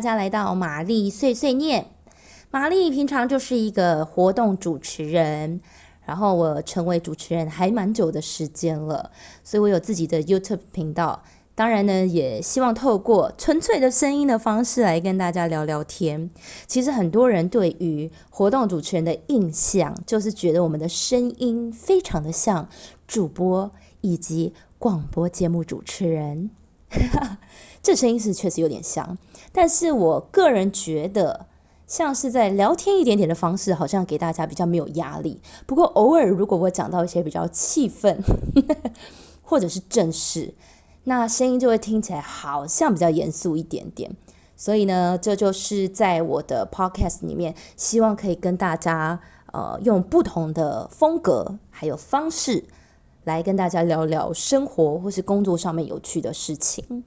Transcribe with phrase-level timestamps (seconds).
[0.00, 1.88] 大家来到玛丽碎碎念。
[2.50, 5.60] 玛丽平常就是一个活动主持人，
[6.06, 9.10] 然后我成为主持人还蛮久的时间了，
[9.44, 11.22] 所以我有自己的 YouTube 频道。
[11.54, 16.30] 当然呢，也希望透过纯粹的声音的方式来跟大家聊聊天。
[16.66, 22.70] 其实很多人对于活动主持人的印象，就是觉得我们的声音非常的像
[23.06, 26.48] 主播以及广播节目主持人。
[27.82, 29.16] 这声音是确实有点像，
[29.52, 31.46] 但是我个人觉得。
[31.86, 35.40] 像是在聊天一点点的方式，好像给大家比较没有压力。
[35.66, 38.22] 不过偶尔如果我讲到一些比较气愤，
[39.42, 40.54] 或者是正式，
[41.02, 44.12] 那声音就会听起来好像比较严肃一点点。
[44.54, 49.18] 所以呢，这就是在我的 podcast 里面，希望可以跟大家
[49.52, 52.66] 呃用不同的风格还有方式
[53.30, 57.04] 来跟大家聊聊生活或是工作上面有趣的事情。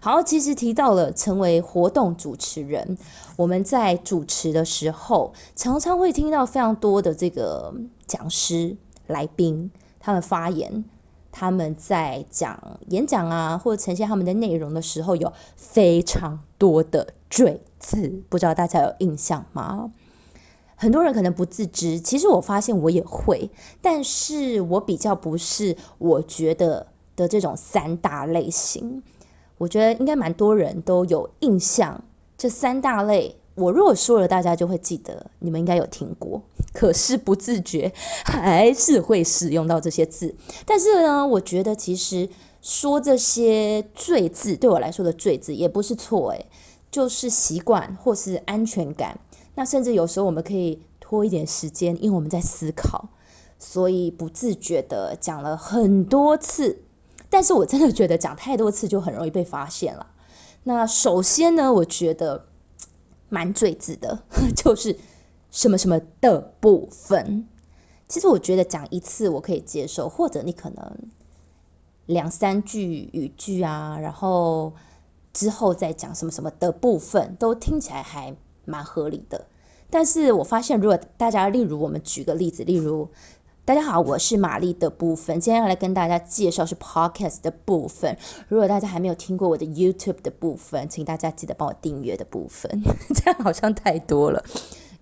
[0.00, 2.98] 好，其实提到了成为活动主持人，
[3.36, 7.72] 我们在主持的时候，常常会听到非常多的这个
[8.08, 10.84] 讲师、来宾他们发言，
[11.30, 19.92] 他们在讲演讲啊，或呈现他们的内容的时候，有非常多的赘字，不知道大家有印象吗？
[20.82, 29.04] 很多人可能不自知，其实我发现我也会，但是我比较不是我觉得的这种三大类型。
[29.58, 32.02] 我觉得应该蛮多人都有印象，
[32.36, 36.42] 这三大类，我如果说了，大家就会记得，你们应该有听过，
[36.74, 37.92] 可是不自觉
[38.24, 40.34] 还是会使用到这些字。
[40.66, 42.28] 但是呢，我觉得其实
[42.60, 46.46] 说这些赘字，对我来说的赘字也不是错，诶，
[46.90, 49.20] 就是习惯或是安全感。
[49.54, 53.08] 那甚至有时候我们可以拖一点时间，因为我们在思考，
[53.58, 56.82] 所以不自觉的讲了很多次。
[57.28, 60.06] 但是我真的觉得讲太多次就很容易被发现了。
[60.64, 62.46] 那首先呢，我觉得
[63.28, 64.22] 蛮最字的，
[64.54, 64.98] 就是
[65.50, 67.48] 什么什么的部分。
[68.08, 70.98] 其实我觉得讲一次我可以接受，或者你可能
[72.04, 74.74] 两三句语句啊，然后
[75.32, 79.46] 之后再讲什么什么的部分，都听起来还蛮合理的。
[79.90, 83.08] 但是我发现，如果大家，例如我们举个例子，例如。
[83.64, 88.18] 大家好，我是玛丽的部分，今天要来跟大家介绍是 podcast 的部分。
[88.48, 92.82] 如果大家还没有听过我的 YouTube 的部分，请大家记得帮我订阅的部分，
[93.14, 94.44] 这样好像太多了。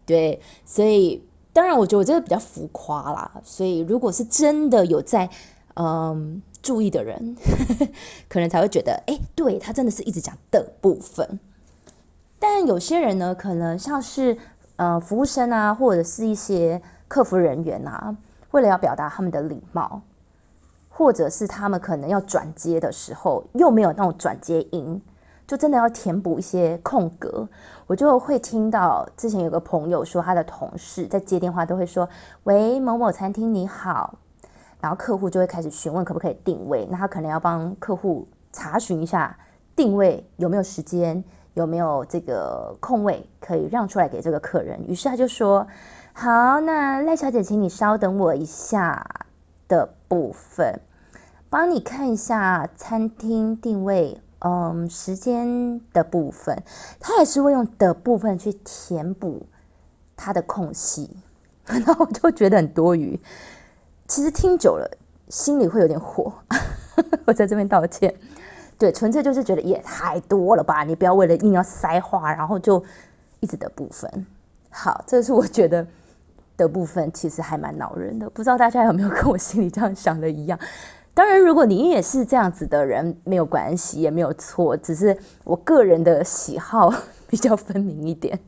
[0.05, 5.31] 对，所以当然我觉得我这个比较浮夸啦，所以如果是真的有在
[5.73, 7.39] 嗯注意的人，
[8.29, 11.41] 可能才会觉得，哎，对他真的是一直讲的部分。
[12.41, 14.37] 但有些人呢，可能像是
[14.75, 18.17] 呃服务生啊，或者是一些客服人员啊。
[18.51, 20.03] 为了要表达他们的礼貌，
[20.89, 25.01] 或者是他们可能要转接的时候又没有那种转接音，
[25.47, 27.49] 就真的要填补一些空格。
[27.87, 32.09] 我就会听到之前有个朋友说，他的同事在接电话都会说
[32.43, 34.19] ：“喂，某某餐厅你好。”
[34.83, 39.39] 然后客户就会开始询问可不可以定位，那他可能要帮客户查询一下
[39.77, 41.23] 定位有没有时间，
[41.55, 44.87] 有没有这个空位可以让出来给这个客人。
[44.89, 45.67] 于是他就说。
[46.13, 49.27] 好，那赖小姐，请你稍等我一下
[49.69, 50.81] 的部分，
[51.49, 56.65] 帮你看一下餐厅定位，嗯，时间的部分，
[56.99, 59.47] 他也是会用的部分去填补
[60.17, 61.17] 他的空隙，
[61.65, 63.19] 那我就觉得很多余。
[64.09, 66.35] 其实听久了，心里会有点火，
[67.25, 68.15] 我在这边道歉。
[68.81, 72.83] 对，纯粹就是觉得也太多了吧，你不要为了硬要塞话，然后就
[73.39, 74.27] 一直的部分。
[74.71, 75.87] 好，这是我觉得。
[76.57, 80.59] 的部分其实还蛮恼人的，不知道大家有没有跟我心里这样想的一样？
[81.15, 86.93] 当然，如果你也是这样子的人，没有关系，也没有错，只是我个人的喜好
[87.27, 88.39] 比较分明一点。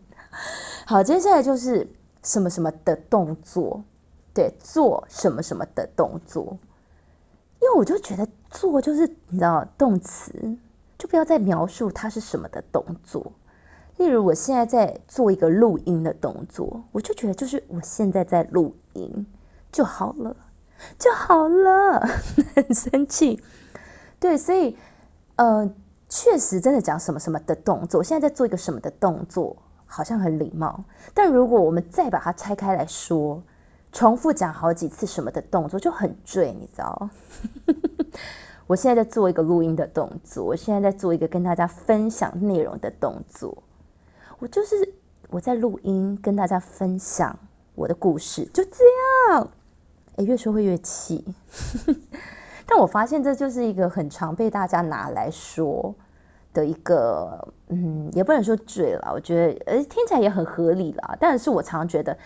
[0.84, 1.88] 好，接下来就是
[2.22, 3.82] 什么什么的动作，
[4.34, 6.58] 对，做什么什么的动作，
[7.62, 10.32] 因为我就觉得做就是你知道动词，
[10.98, 13.32] 就不要再描述它是什么的动作。
[13.96, 19.26] 例如，我现在在做一个录音的动作，我就觉得就是我现在在录音
[19.72, 20.36] 就好了，
[20.98, 22.00] 就好了，
[22.54, 23.42] 很生气。
[24.20, 24.76] 对，所以，
[25.36, 25.72] 呃，
[26.08, 29.56] 确实真的讲什么什么的动作，我现在在做一个什么的动作，
[29.86, 30.84] 好像很礼貌。
[31.14, 33.42] 但如果我们再把它拆开来说，
[33.92, 37.10] 重复讲好几次什么的动作，就很赘，你知道？
[38.66, 43.62] 我现在在做一个录音的动作，我现在在做一个跟大家分享内容的动作。
[44.38, 44.94] 我就是
[45.30, 47.38] 我在录音，跟大家分享
[47.74, 48.84] 我的故事，就这
[49.30, 49.48] 样。
[50.16, 51.24] 哎，越说会越气。
[52.66, 55.94] 但我发现这就是一个很常被大家拿来说
[56.54, 61.16] 的一个，嗯，也不能说赘了，我觉得，呃，听起来也很合理啦。
[61.18, 62.16] 但是我常常觉得，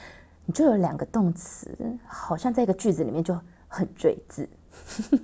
[0.44, 1.70] 你就有两个动词，
[2.06, 4.48] 好像在一个句子里面就很赘字。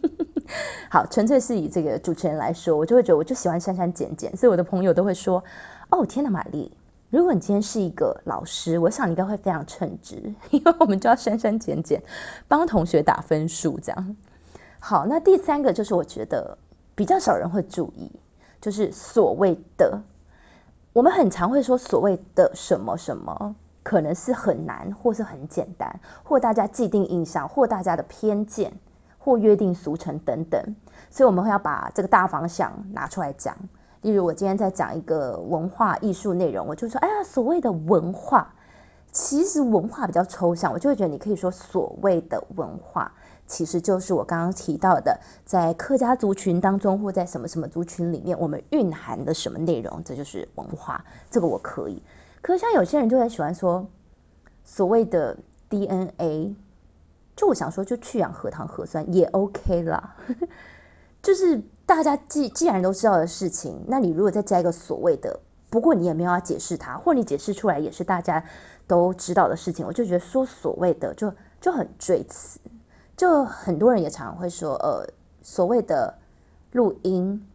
[0.91, 5.43] 好，纯粹是以这个主持人来说，我就会觉得我就喜欢删删减减，所以我的朋友都会说，
[5.91, 6.73] 哦，天哪，玛丽，
[7.11, 12.03] 如果你今天是一个老师，我想你应该会非常称职，因为我们就要删删减减，
[12.49, 14.17] 帮同学打分数这样。
[14.79, 16.59] 好，那第三个就是我觉得
[16.95, 18.11] 比较少人会注意。
[18.61, 20.03] 就是所谓的，
[20.93, 28.73] 我们很常会说所谓的什么什么，可能是很难，或是很简单，或大家既定印象，或大家的偏见，
[29.23, 30.61] 或约定俗成等等。
[31.11, 33.57] 所以我们会要把这个大方向拿出来讲。
[34.01, 38.53] 例如，我今天在讲一个文化艺术内容，我就说，哎呀，所谓的文化，
[39.13, 43.13] 其实文化比较抽象，我就会觉得你可以说所谓的文化。
[43.47, 51.05] 其实就是我刚刚提到的，在客家族群当中，或在什么什么族群里面，我们蕴含的什么内容，这就是文化。
[51.31, 52.03] 这个我可以。
[52.41, 53.87] 可是像有些人就很喜欢说
[54.65, 55.37] 所谓的
[55.69, 56.57] DNA，
[57.37, 60.17] 就我想说，就去氧核糖核酸也 OK 啦。
[61.23, 65.41] 就是大家既既然都知道的事情，那你如果再加一个所谓的，
[65.71, 68.45] 不过你也没有要解释它，或你解释出来也是大家
[68.87, 72.61] 都知道的事情，我就觉得说所谓的就就很赘词。
[73.17, 75.07] 就很多人也常常会说，呃，
[75.43, 76.19] 所谓的
[76.73, 77.47] 录音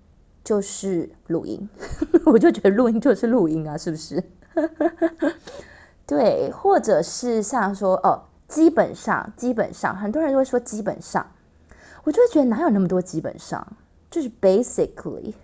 [0.43, 1.67] 就是录音，
[2.25, 4.23] 我就觉得录音就是录音啊，是不是？
[6.07, 8.23] 对，或者是像说，哦，
[8.57, 11.27] 基本上，基本上，很多人都会说基本上，
[12.03, 13.77] 我就会觉得哪有那么多基本上，
[14.09, 15.35] 就是 basically，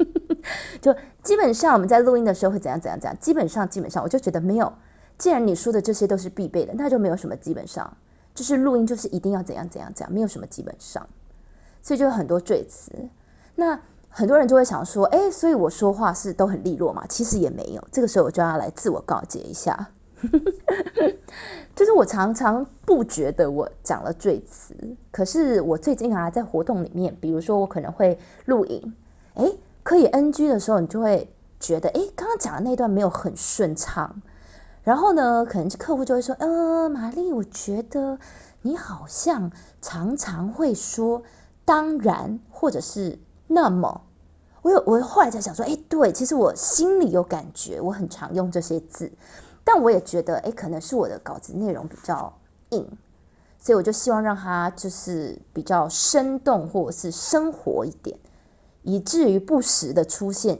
[0.82, 4.70] 就基本上我们在录音的时候会怎样怎样怎样，基本上基本上，我就觉得没有，
[5.16, 7.96] 既然你说的这些都是必备的，那就没有什么基本上。
[8.34, 11.08] 就是录音，就是一定要怎样怎样怎样，没有什么基本上，
[11.80, 12.92] 所以就有很多赘词。
[13.54, 13.80] 那
[14.10, 17.06] 很多人就会想说，哎，所以我说话是都很利落嘛？
[17.08, 17.82] 其实也没有。
[17.90, 19.88] 这个时候我就要来自我告诫一下，
[21.74, 24.74] 就是我常常不觉得我讲了赘词，
[25.10, 28.94] 可是我最近啊，在活动里面，比如说我可能会录影，
[29.34, 31.28] 哎，可以 NG 的时候，你就会
[31.58, 34.22] 觉得，哎，刚刚讲的那段没有很顺畅。
[34.82, 38.18] 然后呢，可能客户就会说：“呃，玛丽，我觉得
[38.60, 39.50] 你好像
[39.80, 41.22] 常常会说
[41.64, 44.02] 当然，或者是那么。”
[44.60, 49.10] 我有，我后来在想说：“哎，对，其实我心里有感觉，我很常用这些字，
[49.64, 52.32] 但我也觉得，哎，可能是我的稿子内容比较
[52.70, 52.86] 硬，
[53.58, 58.18] 所以我就希望让它就是比较生动或者是生活一点，
[58.82, 60.58] 以至于不时的出现。”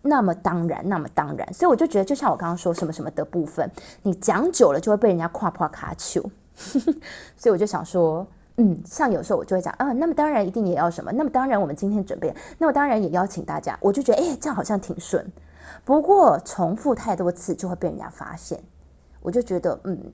[0.00, 3.68] 那么当然，那么当然，所以我就觉得，就像我刚刚说什么什么的部分，
[4.02, 6.22] 你讲久了就会被人家夸夸卡丘，
[6.54, 8.26] 所以我就想说，
[8.58, 15.32] 嗯，像有时候我就会讲啊，那么当然一定也要什么，那么当然我们今天准备，那么当然也邀请大家，我就觉得哎，这样好像挺顺，
[15.84, 18.62] 不过重复太多次就会被人家发现，
[19.22, 20.12] 我就觉得嗯，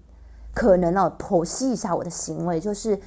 [0.55, 3.01] 可能哦，剖析一下我的行为，就是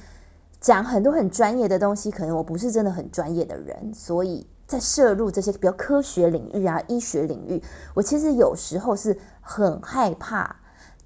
[0.60, 4.46] 讲很多很专业的东西，可能我不是真的很专业的人，所以。
[4.68, 7.62] 在摄入这些比较科学领域啊、医学领域，
[7.94, 10.56] 我其实有时候是很害怕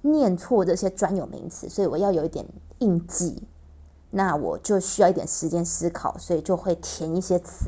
[0.01, 2.45] 念错这些专有名词，所以我要有一点
[2.79, 3.47] 印记。
[4.15, 7.65] 那我就需要一点时间思考，所以就会填一些词，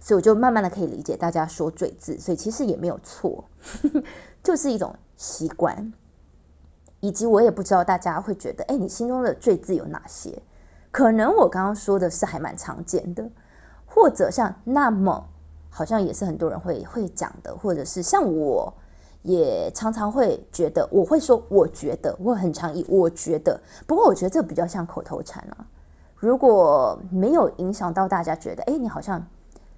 [0.00, 3.44] 所以我就慢慢的可以理解大家说赘字，所以其实也没有错，
[4.42, 5.92] 就是一种习惯。
[7.00, 10.42] 以及我也不知道大家会觉得，哎，你心中的赘字有哪些？
[10.90, 13.28] 可能我刚刚说的是还蛮常见的，
[13.86, 15.28] 或者像那么。
[15.70, 18.72] 好像也是很多人会会讲的，或者是像我，
[19.22, 23.60] 也常常会觉得，我会说，我觉得，我很常以，我觉得。
[23.86, 25.66] 不过我觉得这比较像口头禅啊。
[26.18, 29.26] 如果没有影响到大家觉得，哎，你好像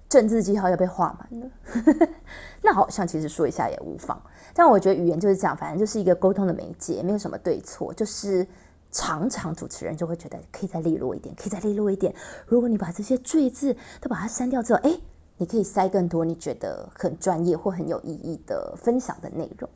[0.09, 2.07] 政治记号要被画满了，
[2.61, 4.21] 那好像其实说一下也无妨。
[4.53, 7.93] 但我觉得语言就是这样，反正就是一个沟通的媒介，没有什么对错。
[7.93, 8.45] 就是
[8.91, 12.13] 常常主持人就会觉得可以再利落一点，可以再利落一点。
[12.45, 14.99] 如果你把这些赘字都把它删掉之后，哎。
[15.37, 19.67] 你可以塞更多你觉得很专业或很有意义的分享的内容，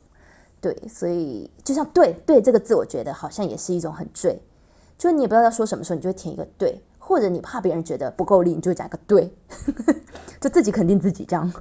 [0.60, 4.40] 对，所以就像“对对”这个字，我觉得好像也是一种很赘，
[4.98, 9.34] 就你也不知道要说什么时候，你就会填一个“对”，或者你怕别人觉得不够力，你就讲一个“对”，
[10.40, 11.52] 就自己肯定自己这样，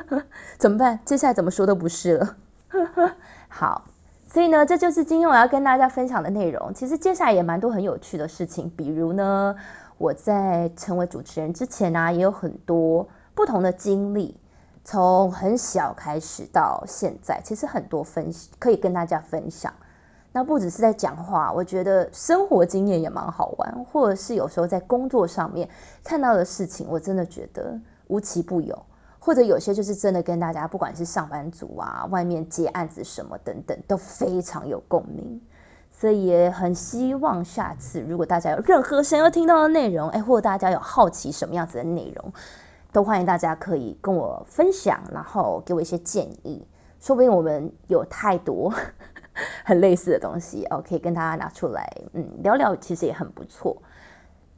[0.58, 0.98] 怎么办？
[1.04, 2.36] 接下来怎么说都不是了。
[3.48, 3.86] 好，
[4.26, 6.72] 所以呢，这就是今天我要跟大家分享的内容。
[6.74, 9.54] 其实接下来也蛮多很有趣的事情，比如呢，
[9.98, 13.08] 我在成为主持人之前呢，也有很多。
[13.36, 14.36] 不同的经历，
[14.84, 19.74] 从很小开始到现在，其实很多分可以跟大家分享。
[20.36, 25.68] 那不只是在讲话，我觉得生活经验也蛮好玩，或者是有时候在工作上面
[26.02, 28.76] 看到的事情，我真的觉得无奇不有。
[29.20, 35.40] 或者有些就是真的跟大家，不管是上班族啊，外面接案子什么等等，都非常有共鸣。
[35.92, 42.32] 所以也很希望下次如果大家有任何想要听到的内容，哎，或者大家有好奇什么样子的内容，
[42.92, 46.66] 都欢迎大家可以跟我分享，然后给我一些建议。
[46.98, 48.74] 说不定我们有太多
[49.64, 53.82] 很类似的东西哦，可以跟大家拿出来，嗯，聊聊，其实也很不错。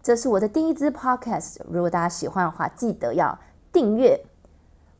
[0.02, 3.38] 这是我的第一支 podcast，如果大家喜欢的话，记得要
[3.72, 4.24] 订阅。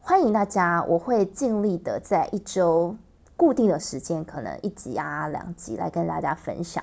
[0.00, 2.97] 欢迎大家，我会尽力的在一周
[3.37, 6.83] 固定的时间，可能一集啊、两集来跟大家分享。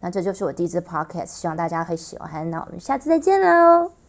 [0.00, 2.50] 那这就是我第一支 podcast，希望大家会喜欢。
[2.50, 4.01] 那我们下次再见喽。